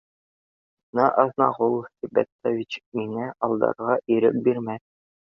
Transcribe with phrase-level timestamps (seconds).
[0.95, 4.89] Бына Аҙнағол Һибәтович миңә алдарға ирек бирмәҫ